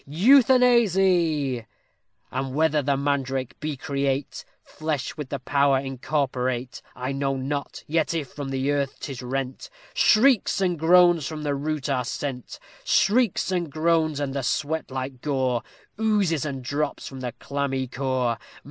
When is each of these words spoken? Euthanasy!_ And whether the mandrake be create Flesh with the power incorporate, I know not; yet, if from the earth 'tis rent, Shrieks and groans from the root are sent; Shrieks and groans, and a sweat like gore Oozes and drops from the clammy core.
Euthanasy!_ 0.07 1.63
And 2.31 2.55
whether 2.55 2.81
the 2.81 2.97
mandrake 2.97 3.59
be 3.59 3.77
create 3.77 4.43
Flesh 4.63 5.15
with 5.15 5.29
the 5.29 5.37
power 5.37 5.77
incorporate, 5.77 6.81
I 6.95 7.11
know 7.11 7.37
not; 7.37 7.83
yet, 7.85 8.11
if 8.15 8.29
from 8.29 8.49
the 8.49 8.71
earth 8.71 8.97
'tis 8.99 9.21
rent, 9.21 9.69
Shrieks 9.93 10.59
and 10.59 10.79
groans 10.79 11.27
from 11.27 11.43
the 11.43 11.53
root 11.53 11.87
are 11.87 12.03
sent; 12.03 12.57
Shrieks 12.83 13.51
and 13.51 13.71
groans, 13.71 14.19
and 14.19 14.35
a 14.35 14.41
sweat 14.41 14.89
like 14.89 15.21
gore 15.21 15.61
Oozes 15.99 16.45
and 16.45 16.63
drops 16.63 17.07
from 17.07 17.19
the 17.19 17.33
clammy 17.33 17.85
core. 17.87 18.39